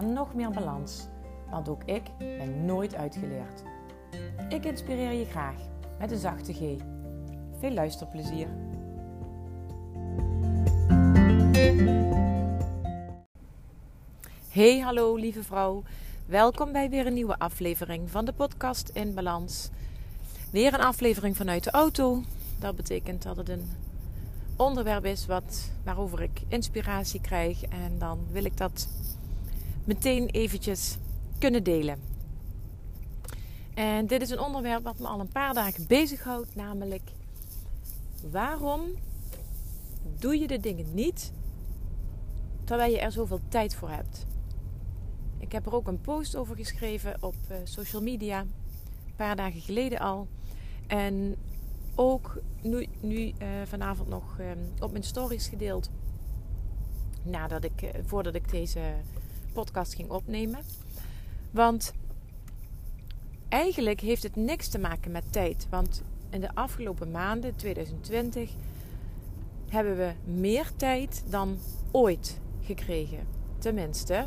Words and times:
nog 0.00 0.34
meer 0.34 0.50
balans. 0.50 1.06
Want 1.50 1.68
ook 1.68 1.82
ik 1.84 2.02
ben 2.18 2.64
nooit 2.64 2.94
uitgeleerd. 2.94 3.62
Ik 4.48 4.64
inspireer 4.64 5.12
je 5.12 5.24
graag 5.24 5.56
met 5.98 6.10
een 6.10 6.18
zachte 6.18 6.52
G. 6.52 6.58
Veel 7.58 7.70
luisterplezier. 7.70 8.48
Hey, 14.48 14.78
hallo 14.78 15.14
lieve 15.14 15.42
vrouw. 15.42 15.82
Welkom 16.26 16.72
bij 16.72 16.90
weer 16.90 17.06
een 17.06 17.14
nieuwe 17.14 17.38
aflevering 17.38 18.10
van 18.10 18.24
de 18.24 18.32
podcast 18.32 18.88
In 18.88 19.14
Balans. 19.14 19.70
Weer 20.50 20.74
een 20.74 20.80
aflevering 20.80 21.36
vanuit 21.36 21.64
de 21.64 21.70
auto. 21.70 22.22
Dat 22.58 22.76
betekent 22.76 23.22
dat 23.22 23.36
het 23.36 23.48
een 23.48 23.70
onderwerp 24.56 25.04
is 25.04 25.26
wat, 25.26 25.70
waarover 25.84 26.22
ik 26.22 26.42
inspiratie 26.48 27.20
krijg. 27.20 27.62
En 27.62 27.98
dan 27.98 28.18
wil 28.30 28.44
ik 28.44 28.56
dat 28.56 28.88
meteen 29.84 30.26
eventjes 30.26 30.96
kunnen 31.38 31.62
delen. 31.62 32.00
En 33.74 34.06
dit 34.06 34.22
is 34.22 34.30
een 34.30 34.40
onderwerp 34.40 34.82
wat 34.84 34.98
me 34.98 35.06
al 35.06 35.20
een 35.20 35.32
paar 35.32 35.54
dagen 35.54 35.86
bezighoudt, 35.86 36.54
namelijk 36.54 37.10
waarom 38.30 38.82
doe 40.18 40.38
je 40.38 40.46
de 40.46 40.60
dingen 40.60 40.94
niet 40.94 41.32
terwijl 42.64 42.92
je 42.92 43.00
er 43.00 43.12
zoveel 43.12 43.40
tijd 43.48 43.74
voor 43.74 43.90
hebt? 43.90 44.26
Ik 45.38 45.52
heb 45.52 45.66
er 45.66 45.74
ook 45.74 45.88
een 45.88 46.00
post 46.00 46.36
over 46.36 46.56
geschreven 46.56 47.16
op 47.20 47.34
eh, 47.48 47.56
social 47.64 48.02
media, 48.02 48.40
een 48.40 49.16
paar 49.16 49.36
dagen 49.36 49.60
geleden 49.60 49.98
al. 49.98 50.28
En 50.86 51.36
ook 51.94 52.40
nu, 52.62 52.86
nu 53.00 53.16
uh, 53.18 53.32
vanavond 53.64 54.08
nog 54.08 54.38
um, 54.38 54.72
op 54.80 54.90
mijn 54.90 55.04
stories 55.04 55.48
gedeeld. 55.48 55.90
Nadat 57.22 57.64
ik, 57.64 57.82
uh, 57.82 57.90
voordat 58.06 58.34
ik 58.34 58.50
deze 58.50 58.80
podcast 59.52 59.94
ging 59.94 60.10
opnemen. 60.10 60.60
Want 61.50 61.92
eigenlijk 63.48 64.00
heeft 64.00 64.22
het 64.22 64.36
niks 64.36 64.68
te 64.68 64.78
maken 64.78 65.10
met 65.10 65.32
tijd. 65.32 65.66
Want 65.70 66.02
in 66.30 66.40
de 66.40 66.54
afgelopen 66.54 67.10
maanden, 67.10 67.56
2020, 67.56 68.50
hebben 69.68 69.96
we 69.96 70.12
meer 70.32 70.70
tijd 70.76 71.24
dan 71.28 71.58
ooit 71.90 72.40
gekregen. 72.60 73.26
Tenminste, 73.58 74.26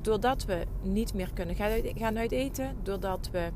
doordat 0.00 0.44
we 0.44 0.66
niet 0.82 1.14
meer 1.14 1.30
kunnen 1.34 1.56
gaan 1.96 2.18
uit 2.18 2.32
eten, 2.32 2.76
doordat 2.82 3.28
we 3.32 3.50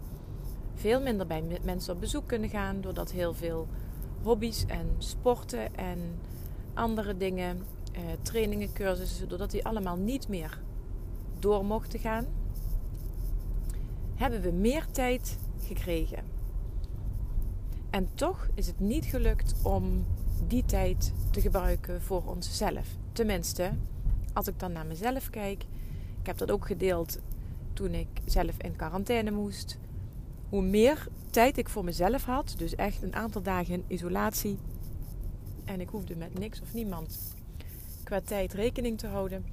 veel 0.74 1.00
minder 1.00 1.26
bij 1.26 1.42
mensen 1.62 1.94
op 1.94 2.00
bezoek 2.00 2.26
kunnen 2.26 2.50
gaan, 2.50 2.80
doordat 2.80 3.10
heel 3.10 3.34
veel 3.34 3.68
hobby's 4.22 4.64
en 4.66 4.94
sporten 4.98 5.76
en 5.76 5.98
andere 6.74 7.16
dingen, 7.16 7.64
eh, 7.96 8.02
trainingen, 8.22 8.72
cursussen, 8.72 9.28
doordat 9.28 9.50
die 9.50 9.64
allemaal 9.64 9.96
niet 9.96 10.28
meer 10.28 10.58
door 11.38 11.64
mochten 11.64 11.98
gaan, 11.98 12.26
hebben 14.14 14.40
we 14.40 14.50
meer 14.50 14.86
tijd 14.90 15.38
gekregen. 15.66 16.24
En 17.90 18.08
toch 18.14 18.48
is 18.54 18.66
het 18.66 18.80
niet 18.80 19.04
gelukt 19.04 19.54
om 19.62 20.06
die 20.46 20.64
tijd 20.64 21.12
te 21.30 21.40
gebruiken 21.40 22.02
voor 22.02 22.22
onszelf. 22.24 22.86
Tenminste, 23.12 23.70
als 24.32 24.46
ik 24.46 24.58
dan 24.58 24.72
naar 24.72 24.86
mezelf 24.86 25.30
kijk, 25.30 25.64
ik 26.20 26.26
heb 26.26 26.38
dat 26.38 26.50
ook 26.50 26.66
gedeeld 26.66 27.18
toen 27.72 27.94
ik 27.94 28.08
zelf 28.24 28.56
in 28.58 28.76
quarantaine 28.76 29.30
moest. 29.30 29.78
Hoe 30.48 30.62
meer 30.62 31.08
tijd 31.30 31.58
ik 31.58 31.68
voor 31.68 31.84
mezelf 31.84 32.24
had, 32.24 32.54
dus 32.56 32.74
echt 32.74 33.02
een 33.02 33.14
aantal 33.14 33.42
dagen 33.42 33.74
in 33.74 33.84
isolatie, 33.86 34.58
en 35.64 35.80
ik 35.80 35.88
hoefde 35.88 36.16
met 36.16 36.38
niks 36.38 36.60
of 36.60 36.74
niemand 36.74 37.35
qua 38.06 38.20
tijd 38.20 38.52
rekening 38.52 38.98
te 38.98 39.06
houden, 39.06 39.44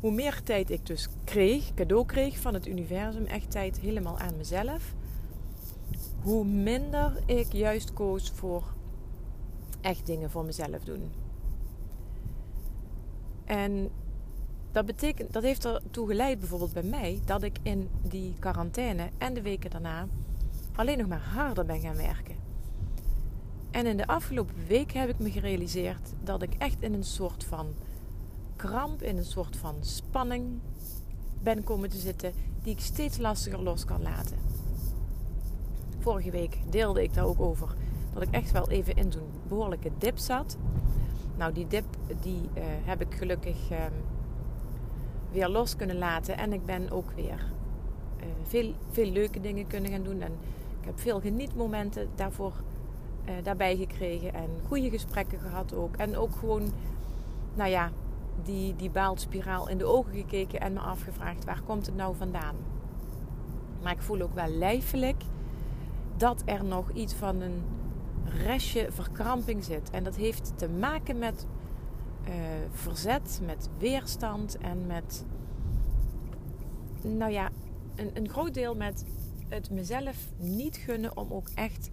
hoe 0.00 0.12
meer 0.12 0.42
tijd 0.42 0.70
ik 0.70 0.86
dus 0.86 1.08
kreeg, 1.24 1.74
cadeau 1.74 2.06
kreeg 2.06 2.38
van 2.38 2.54
het 2.54 2.66
universum, 2.66 3.24
echt 3.24 3.50
tijd 3.50 3.78
helemaal 3.78 4.18
aan 4.18 4.36
mezelf, 4.36 4.94
hoe 6.22 6.44
minder 6.44 7.22
ik 7.26 7.52
juist 7.52 7.92
koos 7.92 8.30
voor 8.30 8.64
echt 9.80 10.06
dingen 10.06 10.30
voor 10.30 10.44
mezelf 10.44 10.84
doen. 10.84 11.10
En 13.44 13.90
dat, 14.72 14.86
betekent, 14.86 15.32
dat 15.32 15.42
heeft 15.42 15.64
ertoe 15.64 16.06
geleid, 16.06 16.38
bijvoorbeeld 16.38 16.72
bij 16.72 16.82
mij, 16.82 17.20
dat 17.24 17.42
ik 17.42 17.58
in 17.62 17.88
die 18.02 18.34
quarantaine 18.38 19.08
en 19.18 19.34
de 19.34 19.42
weken 19.42 19.70
daarna 19.70 20.06
alleen 20.74 20.98
nog 20.98 21.06
maar 21.06 21.22
harder 21.34 21.64
ben 21.64 21.80
gaan 21.80 21.96
werken. 21.96 22.34
En 23.70 23.86
in 23.86 23.96
de 23.96 24.06
afgelopen 24.06 24.54
week 24.66 24.92
heb 24.92 25.08
ik 25.08 25.18
me 25.18 25.30
gerealiseerd 25.30 26.12
dat 26.22 26.42
ik 26.42 26.54
echt 26.58 26.82
in 26.82 26.94
een 26.94 27.04
soort 27.04 27.44
van 27.44 27.74
kramp, 28.60 29.02
in 29.02 29.16
een 29.16 29.24
soort 29.24 29.56
van 29.56 29.74
spanning 29.80 30.58
ben 31.42 31.64
komen 31.64 31.90
te 31.90 31.96
zitten, 31.96 32.32
die 32.62 32.72
ik 32.72 32.80
steeds 32.80 33.18
lastiger 33.18 33.62
los 33.62 33.84
kan 33.84 34.02
laten. 34.02 34.36
Vorige 35.98 36.30
week 36.30 36.58
deelde 36.70 37.02
ik 37.02 37.14
daar 37.14 37.24
ook 37.24 37.40
over 37.40 37.74
dat 38.12 38.22
ik 38.22 38.30
echt 38.30 38.50
wel 38.52 38.70
even 38.70 38.96
in 38.96 39.12
zo'n 39.12 39.30
behoorlijke 39.48 39.90
dip 39.98 40.18
zat. 40.18 40.56
Nou, 41.36 41.52
die 41.52 41.66
dip 41.66 41.84
die 42.20 42.40
uh, 42.40 42.62
heb 42.64 43.00
ik 43.00 43.14
gelukkig 43.14 43.70
uh, 43.70 43.78
weer 45.32 45.48
los 45.48 45.76
kunnen 45.76 45.98
laten 45.98 46.38
en 46.38 46.52
ik 46.52 46.64
ben 46.64 46.90
ook 46.90 47.10
weer 47.14 47.44
uh, 48.18 48.24
veel, 48.42 48.74
veel 48.90 49.10
leuke 49.10 49.40
dingen 49.40 49.66
kunnen 49.66 49.90
gaan 49.90 50.02
doen. 50.02 50.20
En 50.20 50.32
ik 50.80 50.86
heb 50.86 51.00
veel 51.00 51.20
genietmomenten 51.20 52.08
daarvoor, 52.14 52.52
daarbij 53.42 53.76
gekregen 53.76 54.34
en 54.34 54.48
goede 54.68 54.90
gesprekken 54.90 55.38
gehad 55.38 55.74
ook. 55.74 55.96
En 55.96 56.16
ook 56.16 56.34
gewoon, 56.36 56.72
nou 57.54 57.70
ja, 57.70 57.90
die, 58.42 58.76
die 58.76 58.90
baalspiraal 58.90 59.68
in 59.68 59.78
de 59.78 59.84
ogen 59.84 60.12
gekeken 60.12 60.60
en 60.60 60.72
me 60.72 60.80
afgevraagd 60.80 61.44
waar 61.44 61.62
komt 61.62 61.86
het 61.86 61.96
nou 61.96 62.16
vandaan. 62.16 62.56
Maar 63.82 63.92
ik 63.92 64.02
voel 64.02 64.20
ook 64.20 64.34
wel 64.34 64.48
lijfelijk 64.48 65.22
dat 66.16 66.42
er 66.44 66.64
nog 66.64 66.90
iets 66.92 67.14
van 67.14 67.40
een 67.40 67.62
restje 68.24 68.86
verkramping 68.90 69.64
zit. 69.64 69.90
En 69.90 70.04
dat 70.04 70.16
heeft 70.16 70.52
te 70.56 70.68
maken 70.68 71.18
met 71.18 71.46
uh, 72.28 72.34
verzet, 72.70 73.40
met 73.44 73.68
weerstand 73.78 74.58
en 74.58 74.86
met, 74.86 75.24
nou 77.02 77.32
ja, 77.32 77.50
een, 77.96 78.10
een 78.14 78.28
groot 78.28 78.54
deel 78.54 78.74
met 78.74 79.04
het 79.48 79.70
mezelf 79.70 80.16
niet 80.36 80.76
gunnen 80.76 81.16
om 81.16 81.32
ook 81.32 81.48
echt 81.54 81.90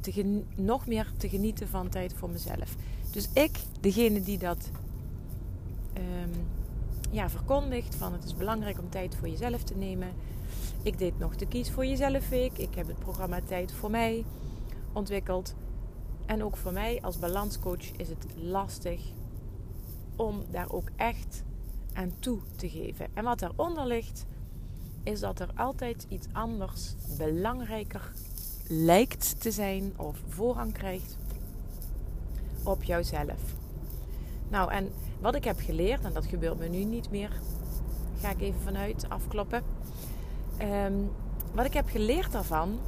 te 0.00 0.42
nog 0.56 0.86
meer 0.86 1.12
te 1.16 1.28
genieten 1.28 1.68
van 1.68 1.88
tijd 1.88 2.14
voor 2.14 2.30
mezelf. 2.30 2.76
Dus 3.10 3.28
ik, 3.32 3.58
degene 3.80 4.22
die 4.22 4.38
dat 4.38 4.70
um, 6.00 6.46
ja, 7.10 7.30
verkondigt 7.30 7.94
van 7.94 8.12
het 8.12 8.24
is 8.24 8.36
belangrijk 8.36 8.78
om 8.78 8.90
tijd 8.90 9.16
voor 9.16 9.28
jezelf 9.28 9.62
te 9.62 9.76
nemen. 9.76 10.08
Ik 10.82 10.98
deed 10.98 11.18
nog 11.18 11.36
de 11.36 11.46
Kies 11.46 11.70
voor 11.70 11.86
Jezelf 11.86 12.28
Week. 12.28 12.58
Ik 12.58 12.74
heb 12.74 12.86
het 12.86 12.98
programma 12.98 13.40
Tijd 13.46 13.72
voor 13.72 13.90
mij 13.90 14.24
ontwikkeld. 14.92 15.54
En 16.26 16.44
ook 16.44 16.56
voor 16.56 16.72
mij 16.72 16.98
als 17.02 17.18
balanscoach 17.18 17.90
is 17.96 18.08
het 18.08 18.26
lastig 18.36 19.00
om 20.16 20.44
daar 20.50 20.72
ook 20.72 20.88
echt 20.96 21.42
aan 21.92 22.12
toe 22.18 22.38
te 22.56 22.68
geven. 22.68 23.06
En 23.14 23.24
wat 23.24 23.38
daaronder 23.38 23.86
ligt, 23.86 24.26
is 25.02 25.20
dat 25.20 25.40
er 25.40 25.48
altijd 25.54 26.06
iets 26.08 26.26
anders 26.32 26.94
belangrijker 27.18 28.12
lijkt 28.68 29.40
te 29.40 29.50
zijn 29.50 29.92
of 29.96 30.18
voorrang 30.28 30.72
krijgt 30.72 31.18
op 32.62 32.82
jouzelf. 32.82 33.54
Nou, 34.48 34.72
en 34.72 34.92
wat 35.20 35.34
ik 35.34 35.44
heb 35.44 35.60
geleerd, 35.60 36.04
en 36.04 36.12
dat 36.12 36.26
gebeurt 36.26 36.58
me 36.58 36.68
nu 36.68 36.84
niet 36.84 37.10
meer, 37.10 37.30
ga 38.20 38.30
ik 38.30 38.40
even 38.40 38.60
vanuit 38.60 39.06
afkloppen. 39.08 39.62
Um, 40.62 41.10
wat 41.52 41.64
ik 41.64 41.74
heb 41.74 41.88
geleerd 41.88 42.32
daarvan, 42.32 42.78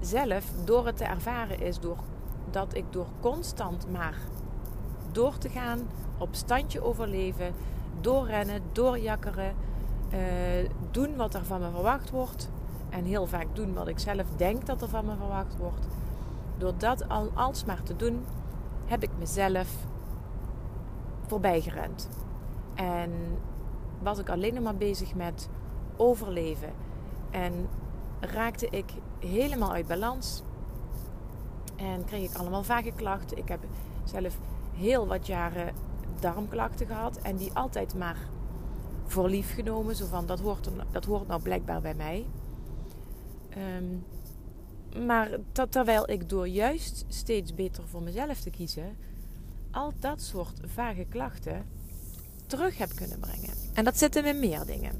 zelf, 0.00 0.44
door 0.64 0.86
het 0.86 0.96
te 0.96 1.04
ervaren, 1.04 1.60
is 1.60 1.78
door, 1.78 1.98
dat 2.50 2.76
ik 2.76 2.84
door 2.90 3.06
constant 3.20 3.90
maar 3.90 4.16
door 5.12 5.38
te 5.38 5.48
gaan, 5.48 5.80
op 6.18 6.34
standje 6.34 6.82
overleven, 6.82 7.54
doorrennen, 8.00 8.62
doorjakkeren, 8.72 9.54
uh, 10.12 10.18
doen 10.90 11.16
wat 11.16 11.34
er 11.34 11.44
van 11.44 11.60
me 11.60 11.70
verwacht 11.70 12.10
wordt. 12.10 12.50
En 12.88 13.04
heel 13.04 13.26
vaak 13.26 13.46
doen 13.52 13.74
wat 13.74 13.88
ik 13.88 13.98
zelf 13.98 14.26
denk 14.36 14.66
dat 14.66 14.82
er 14.82 14.88
van 14.88 15.04
me 15.04 15.16
verwacht 15.16 15.56
wordt. 15.56 15.86
Door 16.58 16.72
dat 16.76 17.08
al 17.08 17.30
alsmaar 17.34 17.82
te 17.82 17.96
doen, 17.96 18.24
heb 18.84 19.02
ik 19.02 19.10
mezelf 19.18 19.68
voorbij 21.30 21.60
gerend. 21.60 22.08
En 22.74 23.12
was 24.02 24.18
ik 24.18 24.28
alleen 24.28 24.62
maar 24.62 24.76
bezig 24.76 25.14
met 25.14 25.48
overleven. 25.96 26.72
En 27.30 27.68
raakte 28.20 28.68
ik 28.70 28.92
helemaal 29.18 29.72
uit 29.72 29.86
balans. 29.86 30.42
En 31.76 32.04
kreeg 32.04 32.30
ik 32.30 32.36
allemaal 32.36 32.62
vage 32.62 32.92
klachten. 32.92 33.38
Ik 33.38 33.48
heb 33.48 33.60
zelf 34.04 34.36
heel 34.74 35.06
wat 35.06 35.26
jaren 35.26 35.74
darmklachten 36.20 36.86
gehad. 36.86 37.16
En 37.16 37.36
die 37.36 37.52
altijd 37.52 37.94
maar 37.94 38.28
voor 39.06 39.28
lief 39.28 39.54
genomen. 39.54 39.96
Zo 39.96 40.06
van, 40.06 40.26
dat 40.26 40.40
hoort, 40.40 40.70
dat 40.90 41.04
hoort 41.04 41.26
nou 41.26 41.42
blijkbaar 41.42 41.80
bij 41.80 41.94
mij. 41.94 42.26
Um, 43.78 44.04
maar 45.06 45.30
terwijl 45.70 46.10
ik 46.10 46.28
door 46.28 46.48
juist 46.48 47.04
steeds 47.08 47.54
beter 47.54 47.88
voor 47.88 48.02
mezelf 48.02 48.40
te 48.40 48.50
kiezen... 48.50 48.96
al 49.70 49.92
dat 49.98 50.20
soort 50.20 50.60
vage 50.64 51.04
klachten 51.08 51.64
terug 52.46 52.78
heb 52.78 52.94
kunnen 52.94 53.18
brengen. 53.18 53.54
En 53.74 53.84
dat 53.84 53.98
zit 53.98 54.14
hem 54.14 54.24
in 54.24 54.38
meer 54.38 54.66
dingen. 54.66 54.92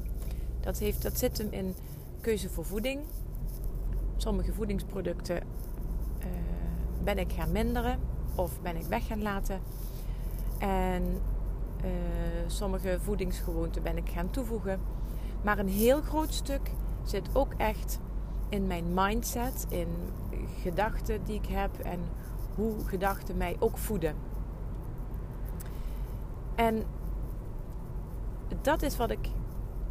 Dat, 0.59 0.77
heeft, 0.77 1.01
dat 1.01 1.17
zit 1.17 1.37
hem 1.37 1.51
in 1.51 1.75
keuze 2.21 2.49
voor 2.49 2.65
voeding. 2.65 3.01
Sommige 4.17 4.53
voedingsproducten 4.53 5.37
uh, 5.37 6.25
ben 7.03 7.17
ik 7.17 7.31
gaan 7.31 7.51
minderen 7.51 7.99
of 8.35 8.61
ben 8.61 8.75
ik 8.75 8.83
weg 8.83 9.07
gaan 9.07 9.21
laten. 9.21 9.61
En 10.57 11.03
uh, 11.83 11.89
sommige 12.47 12.97
voedingsgewoonten 13.01 13.83
ben 13.83 13.97
ik 13.97 14.09
gaan 14.09 14.29
toevoegen. 14.29 14.79
Maar 15.43 15.59
een 15.59 15.69
heel 15.69 16.01
groot 16.01 16.33
stuk 16.33 16.71
zit 17.03 17.35
ook 17.35 17.53
echt 17.57 17.99
in 18.49 18.67
mijn 18.67 18.93
mindset, 18.93 19.65
in 19.69 19.87
gedachten 20.61 21.23
die 21.23 21.35
ik 21.35 21.45
heb 21.45 21.79
en 21.79 21.99
hoe 22.55 22.85
gedachten 22.85 23.37
mij 23.37 23.55
ook 23.59 23.77
voeden. 23.77 24.15
En 26.61 26.83
dat 28.61 28.81
is 28.81 28.97
wat 28.97 29.11
ik 29.11 29.27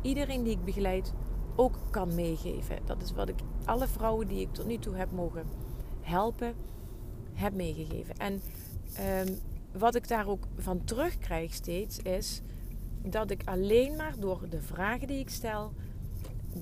iedereen 0.03 0.43
die 0.43 0.53
ik 0.53 0.65
begeleid 0.65 1.13
ook 1.57 1.79
kan 1.91 2.15
meegeven. 2.15 2.79
Dat 2.85 3.03
is 3.03 3.13
wat 3.13 3.29
ik 3.29 3.39
alle 3.65 3.87
vrouwen 3.87 4.27
die 4.27 4.41
ik 4.41 4.53
tot 4.53 4.67
nu 4.67 4.79
toe 4.79 4.95
heb 4.95 5.11
mogen 5.13 5.47
helpen, 6.01 6.55
heb 7.33 7.55
meegegeven. 7.55 8.17
En 8.17 8.43
um, 9.29 9.39
wat 9.73 9.95
ik 9.95 10.09
daar 10.09 10.27
ook 10.27 10.47
van 10.57 10.85
terugkrijg 10.85 11.55
steeds 11.55 11.99
is 11.99 12.43
dat 13.03 13.31
ik 13.31 13.43
alleen 13.45 13.97
maar 13.97 14.15
door 14.19 14.41
de 14.49 14.63
vragen 14.63 15.07
die 15.07 15.19
ik 15.19 15.31
stel, 15.31 15.73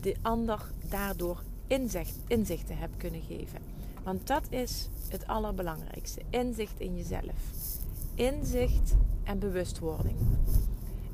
de 0.01 0.17
ander 0.23 0.71
daardoor 0.89 1.43
inzicht, 1.67 2.19
inzichten 2.27 2.79
heb 2.79 2.91
kunnen 2.97 3.23
geven. 3.23 3.59
Want 4.05 4.27
dat 4.27 4.47
is 4.51 4.89
het 5.09 5.27
allerbelangrijkste: 5.27 6.21
inzicht 6.31 6.81
in 6.81 6.97
jezelf. 6.97 7.53
Inzicht 8.15 8.95
en 9.29 9.39
bewustwording. 9.39 10.17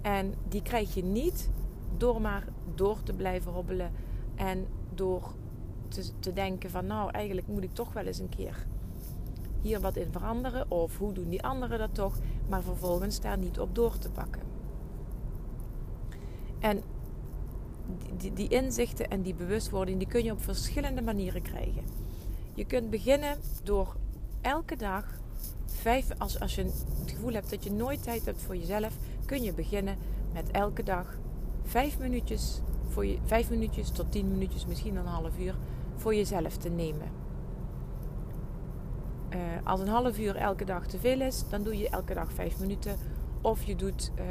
En 0.02 0.34
die 0.48 0.62
krijg 0.62 0.94
je 0.94 1.04
niet 1.04 1.50
door 1.96 2.20
maar 2.20 2.44
door 2.74 3.02
te 3.02 3.12
blijven 3.12 3.52
hobbelen 3.52 3.92
en 4.34 4.66
door 4.94 5.34
te, 5.88 6.18
te 6.18 6.32
denken 6.32 6.70
van 6.70 6.86
nou 6.86 7.10
eigenlijk 7.10 7.46
moet 7.46 7.62
ik 7.62 7.74
toch 7.74 7.92
wel 7.92 8.04
eens 8.04 8.18
een 8.18 8.28
keer 8.28 8.66
hier 9.64 9.80
wat 9.80 9.96
in 9.96 10.12
veranderen 10.12 10.70
of 10.70 10.98
hoe 10.98 11.12
doen 11.12 11.28
die 11.28 11.42
anderen 11.42 11.78
dat 11.78 11.94
toch, 11.94 12.18
maar 12.48 12.62
vervolgens 12.62 13.20
daar 13.20 13.38
niet 13.38 13.60
op 13.60 13.74
door 13.74 13.98
te 13.98 14.10
pakken. 14.10 14.42
En 16.58 16.82
die, 18.16 18.32
die, 18.32 18.48
inzichten 18.48 19.08
en 19.08 19.22
die 19.22 19.34
bewustwording 19.34 19.98
die 19.98 20.08
kun 20.08 20.24
je 20.24 20.32
op 20.32 20.42
verschillende 20.42 21.02
manieren 21.02 21.42
krijgen. 21.42 21.84
Je 22.54 22.64
kunt 22.64 22.90
beginnen 22.90 23.38
door 23.62 23.96
elke 24.40 24.76
dag 24.76 25.20
vijf, 25.66 26.08
als, 26.18 26.40
als 26.40 26.54
je 26.54 26.62
het 26.62 26.84
gevoel 27.14 27.32
hebt 27.32 27.50
dat 27.50 27.64
je 27.64 27.72
nooit 27.72 28.02
tijd 28.02 28.24
hebt 28.24 28.42
voor 28.42 28.56
jezelf, 28.56 28.96
kun 29.26 29.42
je 29.42 29.52
beginnen 29.52 29.96
met 30.32 30.50
elke 30.50 30.82
dag 30.82 31.18
vijf 31.62 31.98
minuutjes, 31.98 32.60
voor 32.88 33.06
je, 33.06 33.18
vijf 33.24 33.50
minuutjes 33.50 33.90
tot 33.90 34.12
tien 34.12 34.30
minuutjes, 34.30 34.66
misschien 34.66 34.96
een 34.96 35.06
half 35.06 35.38
uur, 35.38 35.54
voor 35.96 36.14
jezelf 36.14 36.56
te 36.56 36.68
nemen. 36.68 37.22
Uh, 39.30 39.40
als 39.64 39.80
een 39.80 39.88
half 39.88 40.18
uur 40.18 40.36
elke 40.36 40.64
dag 40.64 40.86
te 40.86 40.98
veel 40.98 41.20
is, 41.20 41.44
dan 41.48 41.62
doe 41.62 41.78
je 41.78 41.88
elke 41.88 42.14
dag 42.14 42.32
vijf 42.32 42.60
minuten. 42.60 42.96
Of 43.40 43.62
je 43.62 43.76
doet 43.76 44.12
uh, 44.18 44.24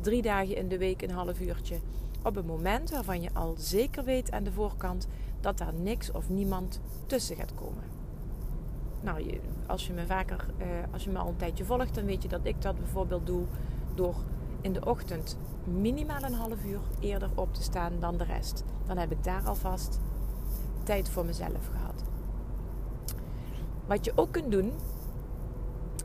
drie 0.00 0.22
dagen 0.22 0.56
in 0.56 0.68
de 0.68 0.78
week 0.78 1.02
een 1.02 1.10
half 1.10 1.40
uurtje. 1.40 1.78
Op 2.22 2.36
een 2.36 2.46
moment 2.46 2.90
waarvan 2.90 3.22
je 3.22 3.30
al 3.32 3.54
zeker 3.58 4.04
weet 4.04 4.30
aan 4.30 4.44
de 4.44 4.52
voorkant 4.52 5.08
dat 5.40 5.58
daar 5.58 5.74
niks 5.74 6.10
of 6.10 6.28
niemand 6.28 6.80
tussen 7.06 7.36
gaat 7.36 7.54
komen. 7.54 8.01
Nou, 9.02 9.40
als 9.66 9.86
je 9.86 9.92
me 9.92 10.06
vaker, 10.06 10.46
uh, 10.58 10.66
als 10.92 11.04
je 11.04 11.10
me 11.10 11.18
al 11.18 11.28
een 11.28 11.36
tijdje 11.36 11.64
volgt, 11.64 11.94
dan 11.94 12.04
weet 12.04 12.22
je 12.22 12.28
dat 12.28 12.40
ik 12.42 12.62
dat 12.62 12.78
bijvoorbeeld 12.78 13.26
doe 13.26 13.44
door 13.94 14.14
in 14.60 14.72
de 14.72 14.84
ochtend 14.84 15.38
minimaal 15.64 16.22
een 16.22 16.34
half 16.34 16.64
uur 16.64 16.80
eerder 17.00 17.30
op 17.34 17.54
te 17.54 17.62
staan 17.62 17.92
dan 18.00 18.16
de 18.16 18.24
rest. 18.24 18.64
Dan 18.86 18.98
heb 18.98 19.10
ik 19.10 19.24
daar 19.24 19.42
alvast 19.44 20.00
tijd 20.82 21.08
voor 21.08 21.24
mezelf 21.24 21.68
gehad. 21.70 22.04
Wat 23.86 24.04
je 24.04 24.12
ook 24.14 24.32
kunt 24.32 24.50
doen, 24.50 24.72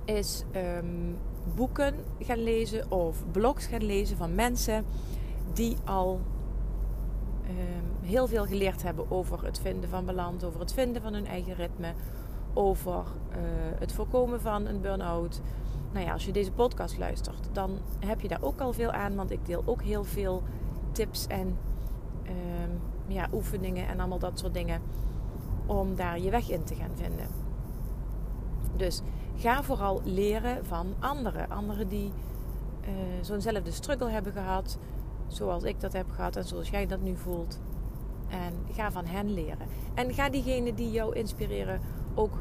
is 0.06 0.44
um, 0.56 1.18
boeken 1.56 1.96
gaan 2.20 2.44
lezen 2.44 2.92
of 2.92 3.24
blogs 3.32 3.66
gaan 3.66 3.84
lezen 3.84 4.18
van 4.18 4.36
mensen 4.36 4.86
die 5.54 5.78
al 5.86 6.22
um, 7.50 8.08
heel 8.08 8.28
veel 8.28 8.46
geleerd 8.46 8.84
hebben 8.84 9.12
over 9.12 9.46
het 9.46 9.60
vinden 9.60 9.90
van 9.90 10.06
balans, 10.06 10.44
over 10.44 10.60
het 10.60 10.74
vinden 10.74 11.02
van 11.02 11.14
hun 11.14 11.26
eigen 11.26 11.56
ritme, 11.56 11.94
over 12.54 13.04
uh, 13.30 13.38
het 13.80 13.92
voorkomen 13.92 14.42
van 14.42 14.66
een 14.66 14.82
burn-out, 14.82 15.42
nou 15.92 16.06
ja, 16.06 16.14
als 16.14 16.26
je 16.26 16.32
deze 16.32 16.52
podcast 16.52 16.98
luistert, 16.98 17.50
dan 17.52 17.78
heb 18.00 18.22
je 18.22 18.28
daar 18.28 18.42
ook 18.42 18.62
al 18.62 18.74
veel 18.74 18.92
aan. 18.92 19.16
Want 19.16 19.32
ik 19.32 19.46
deel 19.46 19.64
ook 19.66 19.82
heel 19.82 20.04
veel 20.04 20.44
tips 20.92 21.28
en 21.28 21.58
ehm, 22.24 22.72
ja, 23.08 23.28
oefeningen 23.34 23.88
en 23.88 24.00
allemaal 24.00 24.20
dat 24.20 24.40
soort 24.40 24.54
dingen. 24.54 24.82
Om 25.66 25.96
daar 25.96 26.20
je 26.20 26.30
weg 26.30 26.50
in 26.50 26.64
te 26.64 26.76
gaan 26.76 26.96
vinden. 26.96 27.28
Dus 28.76 29.02
ga 29.36 29.64
vooral 29.64 30.02
leren 30.04 30.66
van 30.66 30.96
anderen. 31.00 31.50
Anderen 31.50 31.88
die 31.88 32.12
uh, 32.82 32.90
zo'nzelfde 33.22 33.72
struggle 33.72 34.10
hebben 34.10 34.34
gehad. 34.34 34.78
Zoals 35.28 35.64
ik 35.64 35.80
dat 35.80 35.94
heb 35.94 36.12
gehad 36.12 36.36
en 36.36 36.46
zoals 36.46 36.70
jij 36.70 36.86
dat 36.86 37.02
nu 37.02 37.16
voelt. 37.16 37.60
En 38.30 38.54
ga 38.74 38.92
van 38.92 39.06
hen 39.06 39.34
leren. 39.34 39.68
En 39.94 40.14
ga 40.14 40.30
diegenen 40.30 40.76
die 40.76 40.92
jou 40.92 41.16
inspireren 41.16 41.82
ook 42.18 42.34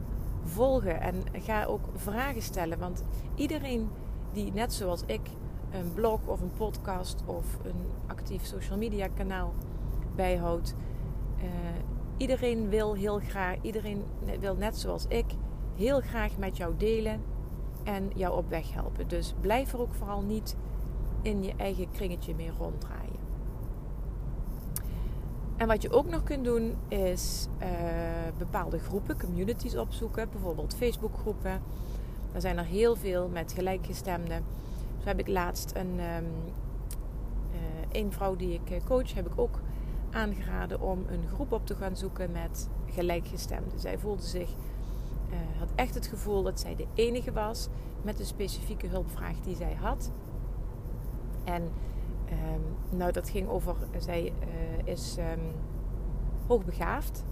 volgen 0.44 1.00
en 1.00 1.14
ga 1.32 1.64
ook 1.64 1.84
vragen 1.94 2.42
stellen. 2.42 2.78
Want 2.78 3.04
iedereen 3.34 3.88
die 4.32 4.52
net 4.52 4.72
zoals 4.72 5.02
ik 5.06 5.20
een 5.70 5.92
blog 5.94 6.20
of 6.26 6.40
een 6.40 6.52
podcast 6.56 7.22
of 7.26 7.58
een 7.64 7.86
actief 8.06 8.44
social 8.44 8.78
media 8.78 9.08
kanaal 9.14 9.54
bijhoudt, 10.14 10.74
uh, 11.38 11.44
iedereen 12.16 12.68
wil 12.68 12.94
heel 12.94 13.18
graag, 13.18 13.56
iedereen 13.62 14.04
wil 14.40 14.56
net 14.56 14.78
zoals 14.78 15.06
ik 15.08 15.24
heel 15.74 16.00
graag 16.00 16.36
met 16.36 16.56
jou 16.56 16.74
delen 16.76 17.22
en 17.84 18.10
jou 18.14 18.36
op 18.36 18.48
weg 18.48 18.72
helpen. 18.72 19.08
Dus 19.08 19.34
blijf 19.40 19.72
er 19.72 19.80
ook 19.80 19.94
vooral 19.94 20.22
niet 20.22 20.56
in 21.22 21.42
je 21.42 21.52
eigen 21.56 21.90
kringetje 21.90 22.34
mee 22.34 22.50
ronddraaien. 22.58 23.25
En 25.56 25.66
wat 25.66 25.82
je 25.82 25.90
ook 25.90 26.08
nog 26.08 26.22
kunt 26.22 26.44
doen 26.44 26.74
is 26.88 27.46
uh, 27.62 27.68
bepaalde 28.38 28.78
groepen, 28.78 29.18
communities 29.18 29.76
opzoeken. 29.76 30.28
Bijvoorbeeld 30.32 30.74
Facebookgroepen. 30.76 31.62
Daar 32.32 32.40
zijn 32.40 32.58
er 32.58 32.64
heel 32.64 32.96
veel 32.96 33.28
met 33.28 33.52
gelijkgestemden. 33.52 34.44
Zo 34.98 35.08
heb 35.08 35.18
ik 35.18 35.28
laatst 35.28 35.72
een, 35.74 36.00
um, 36.00 36.26
uh, 37.52 38.00
een 38.02 38.12
vrouw 38.12 38.36
die 38.36 38.52
ik 38.52 38.70
eh, 38.70 38.84
coach, 38.84 39.14
heb 39.14 39.26
ik 39.26 39.38
ook 39.38 39.60
aangeraden 40.10 40.80
om 40.80 41.04
een 41.08 41.28
groep 41.34 41.52
op 41.52 41.66
te 41.66 41.74
gaan 41.74 41.96
zoeken 41.96 42.30
met 42.30 42.68
gelijkgestemden. 42.86 43.80
Zij 43.80 43.98
voelde 43.98 44.22
zich, 44.22 44.48
uh, 45.30 45.36
had 45.58 45.68
echt 45.74 45.94
het 45.94 46.06
gevoel 46.06 46.42
dat 46.42 46.60
zij 46.60 46.76
de 46.76 46.86
enige 46.94 47.32
was 47.32 47.68
met 48.02 48.16
de 48.16 48.24
specifieke 48.24 48.86
hulpvraag 48.86 49.40
die 49.40 49.56
zij 49.56 49.76
had. 49.80 50.10
En 51.44 51.70
Um, 52.30 52.98
nou, 52.98 53.12
dat 53.12 53.28
ging 53.28 53.48
over, 53.48 53.76
zij 53.98 54.32
uh, 54.40 54.92
is 54.92 55.16
um, 55.18 55.40
hoogbegaafd. 56.46 57.24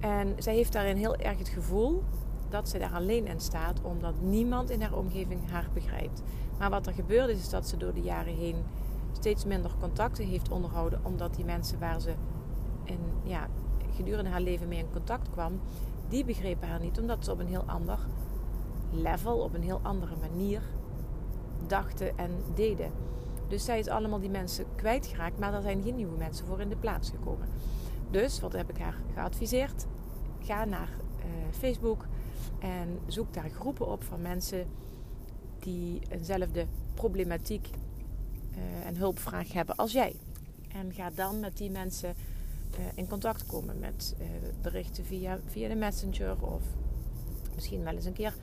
En 0.00 0.34
zij 0.38 0.54
heeft 0.54 0.72
daarin 0.72 0.96
heel 0.96 1.16
erg 1.16 1.38
het 1.38 1.48
gevoel 1.48 2.02
dat 2.48 2.68
ze 2.68 2.78
daar 2.78 2.92
alleen 2.92 3.26
in 3.26 3.40
staat, 3.40 3.80
omdat 3.82 4.14
niemand 4.20 4.70
in 4.70 4.82
haar 4.82 4.96
omgeving 4.96 5.50
haar 5.50 5.68
begrijpt. 5.74 6.22
Maar 6.58 6.70
wat 6.70 6.86
er 6.86 6.92
gebeurd 6.92 7.28
is, 7.28 7.38
is 7.38 7.48
dat 7.48 7.68
ze 7.68 7.76
door 7.76 7.94
de 7.94 8.00
jaren 8.00 8.34
heen 8.34 8.56
steeds 9.12 9.44
minder 9.44 9.70
contacten 9.80 10.26
heeft 10.26 10.50
onderhouden, 10.50 11.00
omdat 11.02 11.34
die 11.34 11.44
mensen 11.44 11.78
waar 11.78 12.00
ze 12.00 12.14
in, 12.84 12.98
ja, 13.22 13.48
gedurende 13.94 14.30
haar 14.30 14.40
leven 14.40 14.68
mee 14.68 14.78
in 14.78 14.90
contact 14.92 15.30
kwam, 15.30 15.60
die 16.08 16.24
begrepen 16.24 16.68
haar 16.68 16.80
niet, 16.80 17.00
omdat 17.00 17.24
ze 17.24 17.32
op 17.32 17.38
een 17.38 17.46
heel 17.46 17.64
ander 17.66 17.98
level, 18.90 19.38
op 19.38 19.54
een 19.54 19.62
heel 19.62 19.80
andere 19.82 20.14
manier 20.20 20.62
dachten 21.66 22.18
en 22.18 22.30
deden. 22.54 22.90
Dus 23.52 23.64
zij 23.64 23.78
is 23.78 23.88
allemaal 23.88 24.20
die 24.20 24.30
mensen 24.30 24.66
kwijtgeraakt, 24.76 25.38
maar 25.38 25.54
er 25.54 25.62
zijn 25.62 25.82
geen 25.82 25.94
nieuwe 25.94 26.16
mensen 26.16 26.46
voor 26.46 26.60
in 26.60 26.68
de 26.68 26.76
plaats 26.76 27.10
gekomen. 27.10 27.48
Dus 28.10 28.40
wat 28.40 28.52
heb 28.52 28.70
ik 28.70 28.78
haar 28.78 28.96
geadviseerd? 29.14 29.86
Ga 30.40 30.64
naar 30.64 30.88
uh, 30.88 31.24
Facebook 31.58 32.06
en 32.58 32.98
zoek 33.06 33.34
daar 33.34 33.50
groepen 33.50 33.86
op 33.86 34.04
van 34.04 34.22
mensen 34.22 34.66
die 35.58 36.00
eenzelfde 36.08 36.66
problematiek 36.94 37.68
uh, 37.68 38.86
en 38.86 38.96
hulpvraag 38.96 39.52
hebben 39.52 39.76
als 39.76 39.92
jij. 39.92 40.16
En 40.68 40.92
ga 40.92 41.10
dan 41.14 41.40
met 41.40 41.56
die 41.56 41.70
mensen 41.70 42.14
uh, 42.78 42.84
in 42.94 43.08
contact 43.08 43.46
komen 43.46 43.78
met 43.78 44.16
berichten 44.62 45.04
via, 45.04 45.38
via 45.46 45.68
de 45.68 45.74
messenger 45.74 46.36
of 46.40 46.62
misschien 47.54 47.84
wel 47.84 47.94
eens 47.94 48.04
een 48.04 48.12
keer 48.12 48.34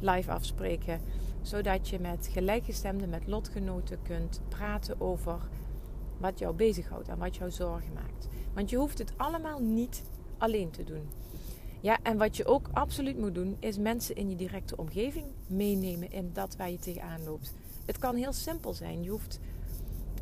live 0.00 0.30
afspreken. 0.30 1.00
Zodat 1.44 1.88
je 1.88 2.00
met 2.00 2.28
gelijkgestemden, 2.32 3.08
met 3.08 3.26
lotgenoten 3.26 3.98
kunt 4.02 4.40
praten 4.48 5.00
over 5.00 5.38
wat 6.16 6.38
jou 6.38 6.54
bezighoudt 6.54 7.08
en 7.08 7.18
wat 7.18 7.36
jou 7.36 7.50
zorgen 7.50 7.92
maakt. 7.92 8.28
Want 8.54 8.70
je 8.70 8.76
hoeft 8.76 8.98
het 8.98 9.12
allemaal 9.16 9.60
niet 9.60 10.02
alleen 10.38 10.70
te 10.70 10.84
doen. 10.84 11.08
Ja, 11.80 11.98
en 12.02 12.16
wat 12.16 12.36
je 12.36 12.44
ook 12.44 12.68
absoluut 12.72 13.18
moet 13.18 13.34
doen, 13.34 13.56
is 13.60 13.78
mensen 13.78 14.16
in 14.16 14.30
je 14.30 14.36
directe 14.36 14.76
omgeving 14.76 15.26
meenemen 15.46 16.12
in 16.12 16.30
dat 16.32 16.56
waar 16.56 16.70
je 16.70 16.78
tegenaan 16.78 17.24
loopt. 17.24 17.54
Het 17.86 17.98
kan 17.98 18.16
heel 18.16 18.32
simpel 18.32 18.72
zijn. 18.72 19.02
Je 19.02 19.10
hoeft, 19.10 19.40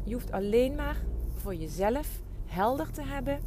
je 0.05 0.14
hoeft 0.14 0.33
alleen 0.33 0.75
maar 0.75 1.02
voor 1.37 1.55
jezelf 1.55 2.21
helder 2.47 2.91
te 2.91 3.02
hebben. 3.02 3.41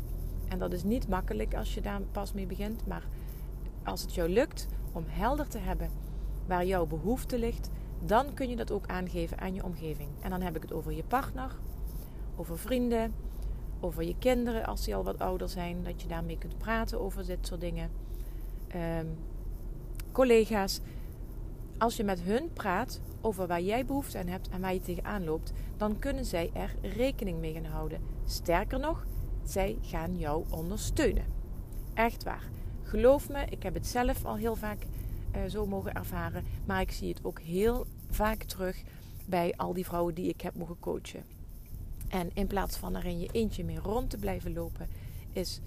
En 0.47 0.59
dat 0.59 0.73
is 0.73 0.83
niet 0.83 1.07
makkelijk 1.07 1.55
als 1.55 1.73
je 1.73 1.81
daar 1.81 2.01
pas 2.01 2.33
mee 2.33 2.45
begint. 2.45 2.87
Maar 2.87 3.03
als 3.83 4.01
het 4.01 4.13
jou 4.13 4.29
lukt 4.29 4.67
om 4.91 5.03
helder 5.07 5.47
te 5.47 5.57
hebben 5.57 6.04
waar 6.47 6.65
jouw 6.65 6.85
behoefte 6.85 7.39
ligt, 7.39 7.69
dan 8.05 8.33
kun 8.33 8.49
je 8.49 8.55
dat 8.55 8.71
ook 8.71 8.87
aangeven 8.87 9.39
aan 9.39 9.53
je 9.53 9.63
omgeving. 9.63 10.09
En 10.21 10.29
dan 10.29 10.41
heb 10.41 10.55
ik 10.55 10.61
het 10.61 10.73
over 10.73 10.91
je 10.91 11.03
partner, 11.03 11.51
over 12.35 12.57
vrienden, 12.57 13.13
over 13.79 14.03
je 14.03 14.15
kinderen 14.19 14.65
als 14.65 14.85
die 14.85 14.95
al 14.95 15.03
wat 15.03 15.19
ouder 15.19 15.49
zijn, 15.49 15.83
dat 15.83 16.01
je 16.01 16.07
daarmee 16.07 16.37
kunt 16.37 16.57
praten 16.57 16.99
over 16.99 17.25
dit 17.25 17.47
soort 17.47 17.61
dingen. 17.61 17.89
Um, 18.99 19.17
collega's, 20.11 20.79
als 21.77 21.95
je 21.95 22.03
met 22.03 22.21
hun 22.21 22.53
praat 22.53 23.01
over 23.21 23.47
waar 23.47 23.61
jij 23.61 23.85
behoefte 23.85 24.17
aan 24.17 24.27
hebt 24.27 24.49
en 24.49 24.61
waar 24.61 24.73
je 24.73 24.81
tegenaan 24.81 25.23
loopt, 25.23 25.53
dan 25.77 25.99
kunnen 25.99 26.25
zij 26.25 26.49
er 26.53 26.75
rekening 26.81 27.39
mee 27.39 27.53
gaan 27.53 27.65
houden. 27.65 28.01
Sterker 28.25 28.79
nog, 28.79 29.05
zij 29.43 29.77
gaan 29.81 30.17
jou 30.17 30.45
ondersteunen. 30.49 31.25
Echt 31.93 32.23
waar. 32.23 32.49
Geloof 32.83 33.29
me, 33.29 33.45
ik 33.49 33.63
heb 33.63 33.73
het 33.73 33.87
zelf 33.87 34.25
al 34.25 34.35
heel 34.35 34.55
vaak 34.55 34.85
zo 35.49 35.65
mogen 35.65 35.93
ervaren, 35.93 36.43
maar 36.65 36.81
ik 36.81 36.91
zie 36.91 37.09
het 37.09 37.23
ook 37.23 37.39
heel 37.39 37.85
vaak 38.09 38.43
terug 38.43 38.83
bij 39.25 39.53
al 39.55 39.73
die 39.73 39.85
vrouwen 39.85 40.13
die 40.13 40.29
ik 40.29 40.41
heb 40.41 40.55
mogen 40.55 40.79
coachen. 40.79 41.23
En 42.07 42.29
in 42.33 42.47
plaats 42.47 42.77
van 42.77 42.95
er 42.95 43.05
in 43.05 43.19
je 43.19 43.29
eentje 43.31 43.63
mee 43.63 43.79
rond 43.79 44.09
te 44.09 44.17
blijven 44.17 44.53
lopen, 44.53 44.87
is 45.31 45.59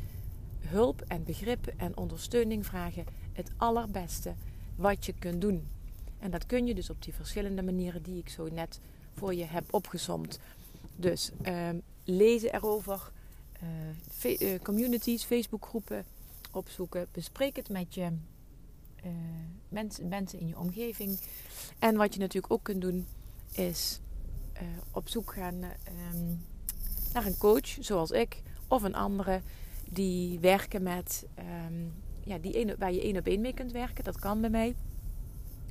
hulp 0.61 1.01
en 1.01 1.25
begrip 1.25 1.67
en 1.77 1.97
ondersteuning 1.97 2.67
vragen 2.67 3.05
het 3.33 3.51
allerbeste 3.57 4.35
wat 4.77 5.07
je 5.07 5.13
kunt 5.19 5.41
doen. 5.41 5.69
En 6.19 6.31
dat 6.31 6.47
kun 6.47 6.67
je 6.67 6.75
dus 6.75 6.91
op 6.91 7.03
die 7.03 7.15
verschillende 7.15 7.63
manieren 7.63 8.03
die 8.03 8.19
ik 8.19 8.29
zo 8.29 8.49
net 8.49 8.81
voor 9.15 9.35
je 9.35 9.45
heb 9.45 9.75
opgezomd. 9.75 10.39
Dus 10.97 11.31
uh, 11.47 11.69
lezen 12.05 12.55
erover, 12.55 13.13
uh, 14.23 14.59
communities, 14.63 15.25
Facebookgroepen 15.25 16.05
opzoeken, 16.53 17.07
bespreek 17.13 17.57
het 17.57 17.69
met 17.69 17.95
je 17.95 18.13
uh, 19.05 19.11
mensen, 20.09 20.41
in 20.41 20.49
je 20.49 20.59
omgeving. 20.59 21.19
En 21.79 21.97
wat 21.97 22.15
je 22.15 22.21
natuurlijk 22.21 22.53
ook 22.53 22.63
kunt 22.63 22.81
doen, 22.81 23.07
is 23.53 24.01
op 24.91 25.09
zoek 25.09 25.33
gaan 25.33 25.63
ehm, 25.63 26.35
naar 27.13 27.27
een 27.27 27.39
coach, 27.39 27.77
zoals 27.81 28.11
ik, 28.11 28.43
of 28.69 28.83
een 28.83 28.95
andere 28.95 29.41
die 29.91 30.39
werken 30.39 30.83
met, 30.83 31.27
um, 31.67 31.93
ja, 32.21 32.39
die 32.39 32.61
een, 32.61 32.75
waar 32.79 32.93
je 32.93 33.03
één 33.03 33.17
op 33.17 33.27
één 33.27 33.41
mee 33.41 33.55
kunt 33.55 33.73
werken. 33.73 34.05
Dat 34.05 34.19
kan 34.19 34.41
bij 34.41 34.51
mij. 34.51 34.75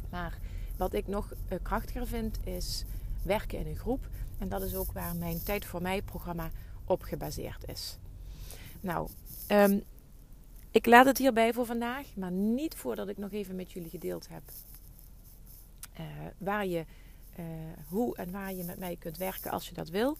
Maar 0.10 0.38
wat 0.77 0.93
ik 0.93 1.07
nog 1.07 1.34
uh, 1.50 1.60
krachtiger 1.62 2.07
vind, 2.07 2.38
is 2.43 2.84
werken 3.24 3.60
in 3.60 3.67
een 3.67 3.77
groep. 3.77 4.07
En 4.38 4.50
dat 4.50 4.62
is 4.62 4.75
ook 4.75 4.91
waar 4.91 5.15
mijn 5.15 5.43
Tijd 5.43 5.65
voor 5.65 5.81
Mij 5.81 6.01
programma 6.01 6.51
op 6.86 7.01
gebaseerd 7.01 7.67
is. 7.67 7.98
Nou, 8.79 9.10
um, 9.48 9.84
ik 10.72 10.86
laat 10.86 11.06
het 11.06 11.18
hierbij 11.18 11.54
voor 11.54 11.66
vandaag, 11.66 12.16
maar 12.16 12.32
niet 12.32 12.76
voordat 12.76 13.08
ik 13.08 13.18
nog 13.18 13.32
even 13.32 13.56
met 13.56 13.72
jullie 13.72 13.90
gedeeld 13.90 14.28
heb 14.30 14.44
uh, 16.00 16.06
waar 16.38 16.66
je, 16.66 16.86
uh, 17.40 17.46
hoe 17.90 18.16
en 18.16 18.32
waar 18.32 18.54
je 18.54 18.64
met 18.64 18.80
mij 18.80 18.96
kunt 19.00 19.18
werken 19.18 19.52
als 19.52 19.68
je 19.70 19.74
dat 19.74 19.90
wil. 19.90 20.18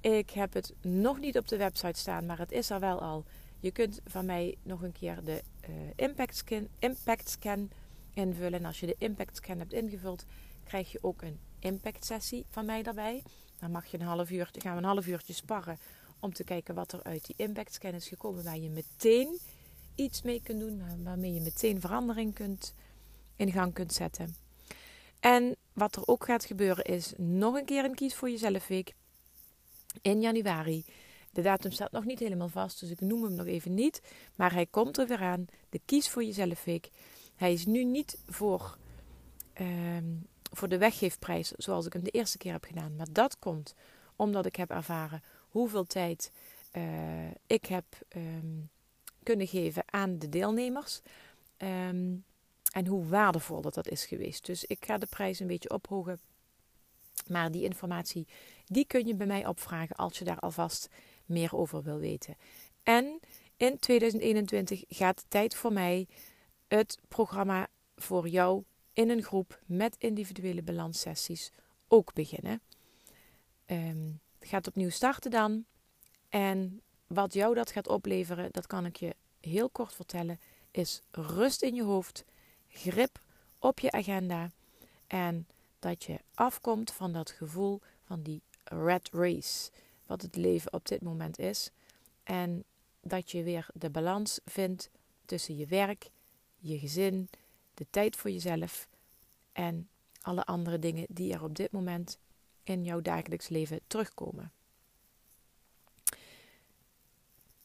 Ik 0.00 0.30
heb 0.30 0.52
het 0.52 0.74
nog 0.80 1.18
niet 1.18 1.38
op 1.38 1.48
de 1.48 1.56
website 1.56 1.98
staan, 1.98 2.26
maar 2.26 2.38
het 2.38 2.52
is 2.52 2.70
er 2.70 2.80
wel 2.80 3.00
al. 3.00 3.24
Je 3.60 3.70
kunt 3.70 4.00
van 4.04 4.26
mij 4.26 4.56
nog 4.62 4.82
een 4.82 4.92
keer 4.92 5.24
de 5.24 5.42
uh, 5.68 5.74
impact, 5.96 6.36
scan, 6.36 6.68
impact 6.78 7.28
scan 7.28 7.70
invullen. 8.14 8.58
En 8.58 8.64
als 8.64 8.80
je 8.80 8.86
de 8.86 8.94
impact 8.98 9.36
scan 9.36 9.58
hebt 9.58 9.72
ingevuld, 9.72 10.24
krijg 10.64 10.92
je 10.92 10.98
ook 11.02 11.22
een 11.22 11.38
impact 11.58 12.04
sessie 12.04 12.44
van 12.48 12.64
mij 12.64 12.82
daarbij. 12.82 13.22
Dan 13.58 13.70
mag 13.70 13.86
je 13.86 13.98
een 13.98 14.06
half 14.06 14.30
uur, 14.30 14.50
gaan 14.52 14.72
we 14.72 14.78
een 14.78 14.84
half 14.84 15.06
uurtje 15.06 15.32
sparren 15.32 15.78
om 16.18 16.32
te 16.32 16.44
kijken 16.44 16.74
wat 16.74 16.92
er 16.92 17.02
uit 17.02 17.26
die 17.26 17.34
impact 17.38 17.74
scan 17.74 17.92
is 17.92 18.08
gekomen. 18.08 18.44
Waar 18.44 18.58
je 18.58 18.70
meteen 18.70 19.38
iets 20.00 20.22
mee 20.22 20.40
kunt 20.42 20.60
doen, 20.60 20.82
waarmee 21.02 21.34
je 21.34 21.40
meteen 21.40 21.80
verandering 21.80 22.34
kunt, 22.34 22.74
in 23.36 23.52
gang 23.52 23.74
kunt 23.74 23.92
zetten. 23.92 24.36
En 25.20 25.56
wat 25.72 25.96
er 25.96 26.06
ook 26.06 26.24
gaat 26.24 26.44
gebeuren 26.44 26.84
is 26.84 27.12
nog 27.16 27.54
een 27.54 27.64
keer 27.64 27.84
een 27.84 27.94
kies 27.94 28.14
voor 28.14 28.30
jezelf 28.30 28.66
week 28.66 28.94
in 30.02 30.20
januari. 30.20 30.84
De 31.30 31.42
datum 31.42 31.70
staat 31.70 31.92
nog 31.92 32.04
niet 32.04 32.18
helemaal 32.18 32.48
vast, 32.48 32.80
dus 32.80 32.90
ik 32.90 33.00
noem 33.00 33.22
hem 33.22 33.34
nog 33.34 33.46
even 33.46 33.74
niet. 33.74 34.02
Maar 34.34 34.52
hij 34.52 34.66
komt 34.66 34.98
er 34.98 35.06
weer 35.06 35.20
aan. 35.22 35.46
De 35.68 35.80
Kies 35.84 36.10
voor 36.10 36.24
Jezelf 36.24 36.64
Week. 36.64 36.90
Hij 37.36 37.52
is 37.52 37.66
nu 37.66 37.84
niet 37.84 38.18
voor, 38.26 38.76
uh, 39.60 39.68
voor 40.52 40.68
de 40.68 40.78
weggeefprijs 40.78 41.50
zoals 41.50 41.86
ik 41.86 41.92
hem 41.92 42.04
de 42.04 42.10
eerste 42.10 42.38
keer 42.38 42.52
heb 42.52 42.64
gedaan. 42.64 42.96
Maar 42.96 43.12
dat 43.12 43.38
komt 43.38 43.74
omdat 44.16 44.46
ik 44.46 44.56
heb 44.56 44.70
ervaren 44.70 45.22
hoeveel 45.48 45.86
tijd 45.86 46.32
uh, 46.72 47.30
ik 47.46 47.66
heb 47.66 47.84
um, 48.16 48.70
kunnen 49.22 49.46
geven 49.46 49.82
aan 49.86 50.18
de 50.18 50.28
deelnemers. 50.28 51.00
Um, 51.58 52.24
en 52.72 52.86
hoe 52.86 53.06
waardevol 53.06 53.60
dat, 53.60 53.74
dat 53.74 53.88
is 53.88 54.04
geweest. 54.04 54.46
Dus 54.46 54.64
ik 54.64 54.84
ga 54.84 54.98
de 54.98 55.06
prijs 55.06 55.40
een 55.40 55.46
beetje 55.46 55.70
ophogen. 55.70 56.20
Maar 57.26 57.50
die 57.50 57.64
informatie 57.64 58.26
die 58.66 58.86
kun 58.86 59.06
je 59.06 59.14
bij 59.14 59.26
mij 59.26 59.46
opvragen 59.46 59.96
als 59.96 60.18
je 60.18 60.24
daar 60.24 60.38
alvast 60.38 60.88
meer 61.26 61.56
over 61.56 61.82
wil 61.82 61.98
weten. 61.98 62.36
En 62.82 63.20
in 63.56 63.78
2021 63.78 64.84
gaat 64.88 65.24
tijd 65.28 65.54
voor 65.54 65.72
mij 65.72 66.06
het 66.68 66.98
programma 67.08 67.68
voor 67.96 68.28
jou 68.28 68.62
in 68.92 69.10
een 69.10 69.22
groep 69.22 69.60
met 69.66 69.96
individuele 69.98 70.62
balanssessies 70.62 71.50
ook 71.88 72.12
beginnen. 72.12 72.60
Het 73.66 74.48
gaat 74.48 74.66
opnieuw 74.66 74.90
starten 74.90 75.30
dan. 75.30 75.64
En 76.28 76.82
wat 77.12 77.32
jou 77.32 77.54
dat 77.54 77.70
gaat 77.70 77.88
opleveren, 77.88 78.48
dat 78.52 78.66
kan 78.66 78.86
ik 78.86 78.96
je 78.96 79.16
heel 79.40 79.70
kort 79.70 79.94
vertellen, 79.94 80.40
is 80.70 81.02
rust 81.10 81.62
in 81.62 81.74
je 81.74 81.82
hoofd, 81.82 82.24
grip 82.68 83.20
op 83.58 83.78
je 83.78 83.90
agenda 83.90 84.50
en 85.06 85.46
dat 85.78 86.04
je 86.04 86.18
afkomt 86.34 86.92
van 86.92 87.12
dat 87.12 87.30
gevoel 87.30 87.80
van 88.04 88.22
die 88.22 88.42
red 88.64 89.08
race, 89.12 89.70
wat 90.06 90.22
het 90.22 90.36
leven 90.36 90.72
op 90.72 90.88
dit 90.88 91.02
moment 91.02 91.38
is. 91.38 91.70
En 92.22 92.64
dat 93.00 93.30
je 93.30 93.42
weer 93.42 93.66
de 93.74 93.90
balans 93.90 94.40
vindt 94.44 94.90
tussen 95.24 95.56
je 95.56 95.66
werk, 95.66 96.10
je 96.58 96.78
gezin, 96.78 97.28
de 97.74 97.86
tijd 97.90 98.16
voor 98.16 98.30
jezelf 98.30 98.88
en 99.52 99.88
alle 100.20 100.44
andere 100.44 100.78
dingen 100.78 101.06
die 101.08 101.32
er 101.32 101.42
op 101.42 101.56
dit 101.56 101.72
moment 101.72 102.18
in 102.62 102.84
jouw 102.84 103.00
dagelijks 103.00 103.48
leven 103.48 103.80
terugkomen. 103.86 104.52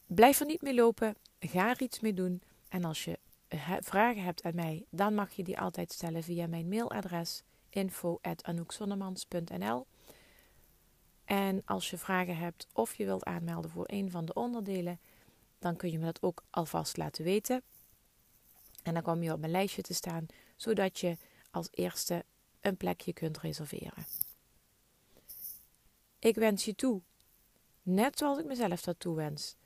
Blijf 0.06 0.40
er 0.40 0.46
niet 0.46 0.62
mee 0.62 0.74
lopen, 0.74 1.16
ga 1.38 1.70
er 1.70 1.82
iets 1.82 2.00
mee 2.00 2.14
doen. 2.14 2.42
En 2.68 2.84
als 2.84 3.04
je 3.04 3.18
vragen 3.80 4.22
hebt 4.22 4.42
aan 4.42 4.54
mij, 4.54 4.86
dan 4.90 5.14
mag 5.14 5.32
je 5.32 5.42
die 5.42 5.58
altijd 5.58 5.92
stellen 5.92 6.22
via 6.22 6.46
mijn 6.46 6.68
mailadres 6.68 7.42
info.anoukzonnemans.nl 7.70 9.86
En 11.24 11.62
als 11.64 11.90
je 11.90 11.98
vragen 11.98 12.36
hebt 12.36 12.66
of 12.72 12.94
je 12.94 13.04
wilt 13.04 13.24
aanmelden 13.24 13.70
voor 13.70 13.84
een 13.86 14.10
van 14.10 14.24
de 14.24 14.34
onderdelen, 14.34 15.00
dan 15.58 15.76
kun 15.76 15.90
je 15.90 15.98
me 15.98 16.04
dat 16.04 16.22
ook 16.22 16.42
alvast 16.50 16.96
laten 16.96 17.24
weten. 17.24 17.62
En 18.82 18.94
dan 18.94 19.02
kom 19.02 19.22
je 19.22 19.32
op 19.32 19.40
mijn 19.40 19.52
lijstje 19.52 19.82
te 19.82 19.94
staan, 19.94 20.26
zodat 20.56 21.00
je 21.00 21.16
als 21.50 21.68
eerste 21.70 22.24
een 22.60 22.76
plekje 22.76 23.12
kunt 23.12 23.38
reserveren. 23.38 24.06
Ik 26.18 26.34
wens 26.34 26.64
je 26.64 26.74
toe, 26.74 27.02
net 27.82 28.18
zoals 28.18 28.38
ik 28.38 28.44
mezelf 28.44 28.82
dat 28.82 29.00
toewens, 29.00 29.56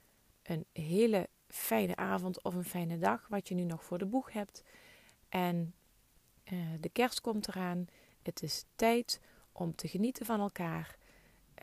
een 0.51 0.67
hele 0.73 1.29
fijne 1.49 1.97
avond 1.97 2.43
of 2.43 2.55
een 2.55 2.65
fijne 2.65 2.99
dag, 2.99 3.27
wat 3.29 3.49
je 3.49 3.55
nu 3.55 3.65
nog 3.65 3.85
voor 3.85 3.99
de 3.99 4.07
boeg 4.07 4.33
hebt. 4.33 4.63
En 5.29 5.75
uh, 6.53 6.59
de 6.81 6.89
kerst 6.89 7.21
komt 7.21 7.49
eraan. 7.49 7.87
Het 8.23 8.43
is 8.43 8.65
tijd 8.77 9.21
om 9.53 9.75
te 9.75 9.89
genieten 9.89 10.27
van 10.27 10.41
elkaar, 10.41 10.97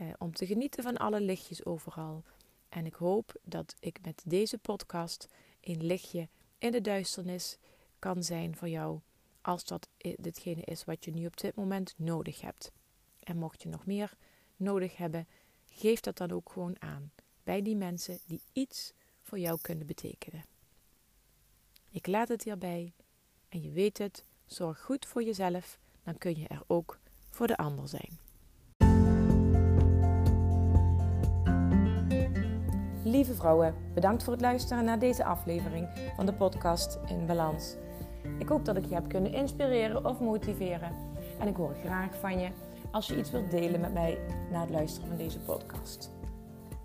uh, 0.02 0.14
om 0.18 0.34
te 0.34 0.46
genieten 0.46 0.84
van 0.84 0.98
alle 0.98 1.22
lichtjes 1.22 1.66
overal. 1.66 2.24
En 2.70 2.86
ik 2.86 2.94
hoop 2.94 3.36
dat 3.44 3.76
ik 3.80 4.00
met 4.02 4.24
deze 4.26 4.58
podcast 4.58 5.28
een 5.62 5.86
lichtje 5.86 6.28
in 6.58 6.72
de 6.72 6.82
duisternis 6.82 7.58
kan 8.00 8.24
zijn 8.24 8.56
voor 8.56 8.70
jou, 8.70 9.00
als 9.42 9.66
dat 9.66 9.90
ditgene 10.16 10.62
is 10.62 10.84
wat 10.84 11.06
je 11.06 11.12
nu 11.12 11.26
op 11.26 11.38
dit 11.38 11.56
moment 11.56 11.94
nodig 11.98 12.42
hebt. 12.42 12.72
En 13.20 13.38
mocht 13.38 13.64
je 13.64 13.70
nog 13.70 13.86
meer 13.86 14.18
nodig 14.56 14.98
hebben, 14.98 15.28
geef 15.70 16.00
dat 16.00 16.18
dan 16.18 16.32
ook 16.32 16.52
gewoon 16.52 16.82
aan 16.82 17.12
bij 17.48 17.62
die 17.62 17.76
mensen 17.76 18.20
die 18.26 18.42
iets 18.54 18.94
voor 19.22 19.40
jou 19.40 19.58
kunnen 19.62 19.88
betekenen. 19.88 20.46
Ik 21.92 22.08
laat 22.08 22.28
het 22.28 22.44
hierbij 22.44 22.94
en 23.50 23.62
je 23.62 23.72
weet 23.72 23.98
het, 23.98 24.26
zorg 24.46 24.82
goed 24.82 25.06
voor 25.06 25.24
jezelf, 25.24 25.80
dan 26.04 26.18
kun 26.18 26.40
je 26.40 26.48
er 26.48 26.64
ook 26.68 27.00
voor 27.30 27.48
de 27.48 27.58
ander 27.58 27.88
zijn. 27.88 28.20
Lieve 33.04 33.34
vrouwen, 33.34 33.76
bedankt 33.94 34.24
voor 34.24 34.34
het 34.34 34.42
luisteren 34.42 34.86
naar 34.86 35.00
deze 35.00 35.24
aflevering 35.24 36.12
van 36.16 36.26
de 36.26 36.34
podcast 36.34 37.00
In 37.06 37.26
Balans. 37.26 37.76
Ik 38.40 38.48
hoop 38.48 38.66
dat 38.66 38.78
ik 38.78 38.86
je 38.86 38.94
heb 38.94 39.10
kunnen 39.10 39.34
inspireren 39.34 40.06
of 40.06 40.20
motiveren. 40.20 40.96
En 41.40 41.48
ik 41.48 41.56
hoor 41.56 41.76
graag 41.76 42.16
van 42.20 42.40
je 42.40 42.50
als 42.92 43.08
je 43.08 43.18
iets 43.18 43.32
wilt 43.32 43.52
delen 43.52 43.80
met 43.80 43.94
mij 43.94 44.20
na 44.52 44.62
het 44.62 44.70
luisteren 44.70 45.08
van 45.08 45.18
deze 45.18 45.40
podcast. 45.40 46.17